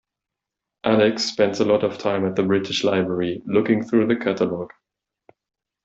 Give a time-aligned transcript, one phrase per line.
[0.83, 4.73] Alex spends a lot of time at the British Library, looking through the catalogue.